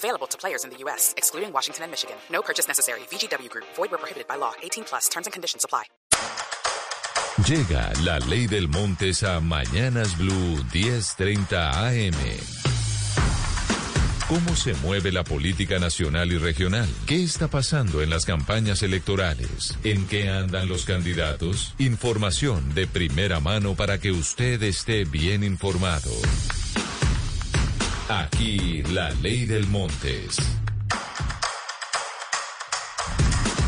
Available 0.00 0.26
to 0.28 0.38
players 0.38 0.64
in 0.64 0.70
the 0.70 0.78
U.S., 0.84 1.12
excluding 1.18 1.52
Washington 1.52 1.84
and 1.84 1.90
Michigan. 1.92 2.16
No 2.30 2.40
purchase 2.40 2.66
necessary. 2.66 3.00
VGW 3.10 3.50
Group. 3.50 3.66
Void 3.76 3.90
where 3.90 3.98
prohibited 3.98 4.26
by 4.26 4.36
law. 4.36 4.52
18 4.62 4.84
plus. 4.84 5.10
Terms 5.10 5.26
and 5.26 5.32
conditions 5.34 5.62
apply. 5.62 5.84
Llega 7.44 7.92
la 8.02 8.18
ley 8.18 8.46
del 8.46 8.68
Montes 8.68 9.22
a 9.22 9.40
Mañanas 9.40 10.16
Blue 10.16 10.64
1030 10.72 11.88
AM. 11.88 12.14
¿Cómo 14.28 14.56
se 14.56 14.74
mueve 14.74 15.12
la 15.12 15.24
política 15.24 15.78
nacional 15.78 16.32
y 16.32 16.38
regional? 16.38 16.88
¿Qué 17.06 17.22
está 17.22 17.48
pasando 17.48 18.00
en 18.00 18.10
las 18.10 18.24
campañas 18.24 18.82
electorales? 18.82 19.76
¿En 19.84 20.06
qué 20.06 20.28
andan 20.30 20.68
los 20.68 20.84
candidatos? 20.84 21.74
Información 21.78 22.74
de 22.74 22.86
primera 22.86 23.40
mano 23.40 23.74
para 23.74 23.98
que 23.98 24.12
usted 24.12 24.62
esté 24.62 25.04
bien 25.04 25.42
informado. 25.42 26.12
Aquí 28.10 28.82
la 28.92 29.08
ley 29.22 29.46
del 29.46 29.68
Montes. 29.68 30.59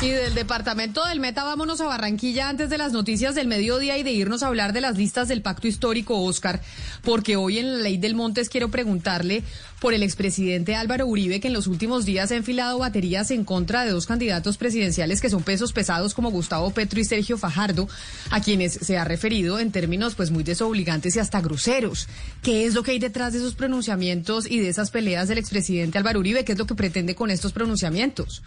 Y 0.00 0.10
del 0.10 0.32
departamento 0.34 1.04
del 1.06 1.18
Meta, 1.18 1.42
vámonos 1.42 1.80
a 1.80 1.86
Barranquilla 1.86 2.48
antes 2.48 2.70
de 2.70 2.78
las 2.78 2.92
noticias 2.92 3.34
del 3.34 3.48
mediodía 3.48 3.98
y 3.98 4.04
de 4.04 4.12
irnos 4.12 4.44
a 4.44 4.46
hablar 4.46 4.72
de 4.72 4.80
las 4.80 4.96
listas 4.96 5.26
del 5.26 5.42
pacto 5.42 5.66
histórico, 5.66 6.22
Oscar, 6.22 6.62
porque 7.02 7.34
hoy 7.34 7.58
en 7.58 7.72
la 7.72 7.78
ley 7.80 7.96
del 7.96 8.14
Montes 8.14 8.48
quiero 8.48 8.68
preguntarle 8.68 9.42
por 9.80 9.94
el 9.94 10.04
expresidente 10.04 10.76
Álvaro 10.76 11.08
Uribe, 11.08 11.40
que 11.40 11.48
en 11.48 11.52
los 11.52 11.66
últimos 11.66 12.04
días 12.04 12.30
ha 12.30 12.36
enfilado 12.36 12.78
baterías 12.78 13.32
en 13.32 13.44
contra 13.44 13.84
de 13.84 13.90
dos 13.90 14.06
candidatos 14.06 14.56
presidenciales 14.56 15.20
que 15.20 15.30
son 15.30 15.42
pesos 15.42 15.72
pesados 15.72 16.14
como 16.14 16.30
Gustavo 16.30 16.70
Petro 16.70 17.00
y 17.00 17.04
Sergio 17.04 17.36
Fajardo, 17.36 17.88
a 18.30 18.40
quienes 18.40 18.74
se 18.74 18.98
ha 18.98 19.04
referido 19.04 19.58
en 19.58 19.72
términos 19.72 20.14
pues 20.14 20.30
muy 20.30 20.44
desobligantes 20.44 21.16
y 21.16 21.18
hasta 21.18 21.40
groseros. 21.40 22.06
¿Qué 22.44 22.66
es 22.66 22.74
lo 22.74 22.84
que 22.84 22.92
hay 22.92 23.00
detrás 23.00 23.32
de 23.32 23.40
esos 23.40 23.56
pronunciamientos 23.56 24.48
y 24.48 24.60
de 24.60 24.68
esas 24.68 24.92
peleas 24.92 25.26
del 25.26 25.38
expresidente 25.38 25.98
Álvaro 25.98 26.20
Uribe? 26.20 26.44
¿Qué 26.44 26.52
es 26.52 26.58
lo 26.58 26.66
que 26.66 26.76
pretende 26.76 27.16
con 27.16 27.32
estos 27.32 27.52
pronunciamientos? 27.52 28.42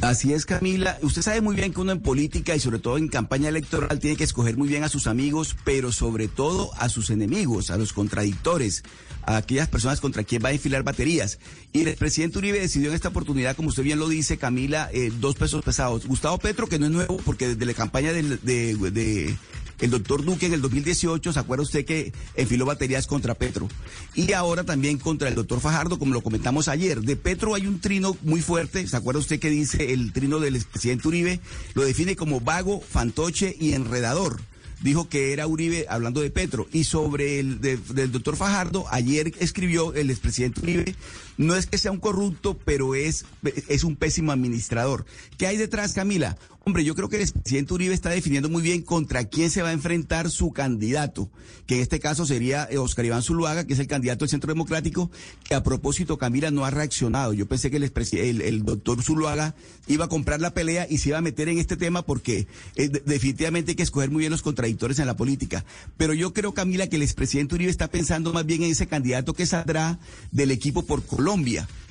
Así 0.00 0.32
es, 0.32 0.46
Camila. 0.46 0.96
Usted 1.02 1.22
sabe 1.22 1.40
muy 1.40 1.56
bien 1.56 1.72
que 1.72 1.80
uno 1.80 1.90
en 1.90 2.00
política 2.00 2.54
y 2.54 2.60
sobre 2.60 2.78
todo 2.78 2.98
en 2.98 3.08
campaña 3.08 3.48
electoral 3.48 3.98
tiene 3.98 4.16
que 4.16 4.24
escoger 4.24 4.56
muy 4.56 4.68
bien 4.68 4.84
a 4.84 4.88
sus 4.88 5.08
amigos, 5.08 5.56
pero 5.64 5.90
sobre 5.90 6.28
todo 6.28 6.70
a 6.78 6.88
sus 6.88 7.10
enemigos, 7.10 7.70
a 7.70 7.76
los 7.76 7.92
contradictores, 7.92 8.84
a 9.22 9.36
aquellas 9.36 9.68
personas 9.68 10.00
contra 10.00 10.22
quien 10.22 10.42
va 10.44 10.50
a 10.50 10.52
enfilar 10.52 10.84
baterías. 10.84 11.40
Y 11.72 11.82
el 11.82 11.96
presidente 11.96 12.38
Uribe 12.38 12.60
decidió 12.60 12.90
en 12.90 12.94
esta 12.94 13.08
oportunidad, 13.08 13.56
como 13.56 13.70
usted 13.70 13.82
bien 13.82 13.98
lo 13.98 14.08
dice, 14.08 14.38
Camila, 14.38 14.88
eh, 14.92 15.12
dos 15.18 15.34
pesos 15.34 15.64
pesados. 15.64 16.06
Gustavo 16.06 16.38
Petro, 16.38 16.68
que 16.68 16.78
no 16.78 16.86
es 16.86 16.92
nuevo, 16.92 17.16
porque 17.24 17.48
desde 17.48 17.66
la 17.66 17.74
campaña 17.74 18.12
de, 18.12 18.22
de 18.22 19.36
el 19.80 19.90
doctor 19.90 20.24
Duque 20.24 20.46
en 20.46 20.54
el 20.54 20.60
2018, 20.60 21.32
¿se 21.32 21.38
acuerda 21.38 21.62
usted 21.62 21.84
que 21.84 22.12
enfiló 22.34 22.66
baterías 22.66 23.06
contra 23.06 23.34
Petro? 23.34 23.68
Y 24.14 24.32
ahora 24.32 24.64
también 24.64 24.98
contra 24.98 25.28
el 25.28 25.34
doctor 25.34 25.60
Fajardo, 25.60 25.98
como 25.98 26.12
lo 26.12 26.22
comentamos 26.22 26.68
ayer. 26.68 27.00
De 27.00 27.16
Petro 27.16 27.54
hay 27.54 27.66
un 27.66 27.80
trino 27.80 28.16
muy 28.22 28.42
fuerte, 28.42 28.86
¿se 28.86 28.96
acuerda 28.96 29.20
usted 29.20 29.40
que 29.40 29.50
dice 29.50 29.92
el 29.92 30.12
trino 30.12 30.40
del 30.40 30.56
expresidente 30.56 31.08
Uribe? 31.08 31.40
Lo 31.74 31.84
define 31.84 32.16
como 32.16 32.40
vago, 32.40 32.80
fantoche 32.80 33.54
y 33.58 33.72
enredador 33.72 34.40
dijo 34.80 35.08
que 35.08 35.32
era 35.32 35.46
Uribe 35.46 35.86
hablando 35.88 36.20
de 36.20 36.30
Petro. 36.30 36.68
Y 36.72 36.84
sobre 36.84 37.40
el 37.40 37.60
del 37.60 38.12
doctor 38.12 38.36
Fajardo, 38.36 38.86
ayer 38.90 39.32
escribió 39.40 39.94
el 39.94 40.10
expresidente 40.10 40.60
Uribe, 40.60 40.94
no 41.38 41.54
es 41.54 41.66
que 41.66 41.78
sea 41.78 41.92
un 41.92 42.00
corrupto, 42.00 42.58
pero 42.64 42.94
es, 42.94 43.24
es 43.68 43.84
un 43.84 43.96
pésimo 43.96 44.32
administrador. 44.32 45.06
¿Qué 45.38 45.46
hay 45.46 45.56
detrás, 45.56 45.94
Camila? 45.94 46.36
Hombre, 46.64 46.84
yo 46.84 46.94
creo 46.94 47.08
que 47.08 47.16
el 47.16 47.22
expresidente 47.22 47.72
Uribe 47.72 47.94
está 47.94 48.10
definiendo 48.10 48.50
muy 48.50 48.60
bien 48.60 48.82
contra 48.82 49.24
quién 49.24 49.50
se 49.50 49.62
va 49.62 49.70
a 49.70 49.72
enfrentar 49.72 50.28
su 50.28 50.52
candidato, 50.52 51.30
que 51.66 51.76
en 51.76 51.80
este 51.80 51.98
caso 51.98 52.26
sería 52.26 52.68
Oscar 52.76 53.06
Iván 53.06 53.22
Zuluaga, 53.22 53.66
que 53.66 53.72
es 53.72 53.78
el 53.78 53.86
candidato 53.86 54.24
del 54.26 54.30
Centro 54.30 54.52
Democrático, 54.52 55.10
que 55.44 55.54
a 55.54 55.62
propósito 55.62 56.18
Camila 56.18 56.50
no 56.50 56.66
ha 56.66 56.70
reaccionado. 56.70 57.32
Yo 57.32 57.46
pensé 57.46 57.70
que 57.70 57.78
el, 57.78 57.90
el, 58.12 58.42
el 58.42 58.64
doctor 58.64 59.02
Zuluaga 59.02 59.54
iba 59.86 60.06
a 60.06 60.08
comprar 60.08 60.42
la 60.42 60.52
pelea 60.52 60.86
y 60.90 60.98
se 60.98 61.10
iba 61.10 61.18
a 61.18 61.22
meter 61.22 61.48
en 61.48 61.58
este 61.58 61.78
tema 61.78 62.02
porque 62.02 62.48
eh, 62.74 62.88
definitivamente 63.06 63.70
hay 63.70 63.76
que 63.76 63.82
escoger 63.82 64.10
muy 64.10 64.20
bien 64.20 64.32
los 64.32 64.42
contradictores 64.42 64.98
en 64.98 65.06
la 65.06 65.16
política. 65.16 65.64
Pero 65.96 66.12
yo 66.12 66.34
creo, 66.34 66.52
Camila, 66.52 66.88
que 66.88 66.96
el 66.96 67.02
expresidente 67.02 67.54
Uribe 67.54 67.70
está 67.70 67.88
pensando 67.88 68.34
más 68.34 68.44
bien 68.44 68.62
en 68.62 68.72
ese 68.72 68.86
candidato 68.86 69.32
que 69.32 69.46
saldrá 69.46 69.98
del 70.32 70.50
equipo 70.50 70.84
por 70.84 71.02
Colombia 71.02 71.27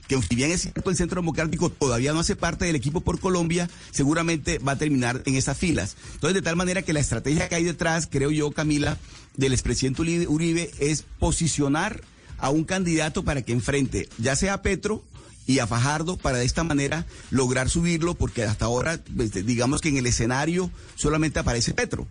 que 0.08 0.22
si 0.22 0.36
bien 0.36 0.52
es 0.52 0.62
cierto 0.62 0.90
el 0.90 0.96
Centro 0.96 1.22
Democrático 1.22 1.70
todavía 1.70 2.14
no 2.14 2.20
hace 2.20 2.36
parte 2.36 2.66
del 2.66 2.76
equipo 2.76 3.02
por 3.02 3.20
Colombia, 3.20 3.70
seguramente 3.92 4.60
va 4.60 4.74
a 4.74 4.78
terminar 4.78 5.22
en 5.26 5.36
esas 5.36 5.58
filas. 5.58 5.96
Entonces, 6.14 6.36
de 6.36 6.42
tal 6.42 6.56
manera 6.56 6.82
que 6.82 6.94
la 6.94 7.00
estrategia 7.00 7.50
que 7.50 7.56
hay 7.56 7.64
detrás, 7.64 8.08
creo 8.10 8.32
yo, 8.32 8.52
Camila, 8.52 8.98
del 9.36 9.54
expresidente 9.54 10.28
Uribe 10.28 10.72
es 10.80 11.04
posicionar 11.20 12.02
a 12.38 12.50
un 12.50 12.64
candidato 12.64 13.24
para 13.24 13.42
que 13.42 13.52
enfrente, 13.52 14.08
ya 14.18 14.36
sea 14.36 14.54
a 14.54 14.62
Petro 14.62 15.04
y 15.46 15.60
a 15.60 15.68
Fajardo, 15.68 16.18
para 16.18 16.38
de 16.38 16.46
esta 16.46 16.64
manera 16.64 17.06
lograr 17.32 17.70
subirlo, 17.70 18.16
porque 18.16 18.44
hasta 18.44 18.66
ahora, 18.66 19.00
pues, 19.16 19.32
digamos 19.46 19.82
que 19.82 19.90
en 19.90 19.98
el 19.98 20.06
escenario 20.06 20.72
solamente 20.96 21.40
aparece 21.40 21.74
Petro. 21.74 22.08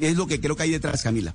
es 0.00 0.16
lo 0.16 0.26
que 0.26 0.40
creo 0.40 0.56
que 0.56 0.64
hay 0.64 0.70
detrás, 0.70 1.02
Camila. 1.02 1.34